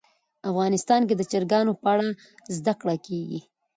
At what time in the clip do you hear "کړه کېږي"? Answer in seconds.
2.81-3.39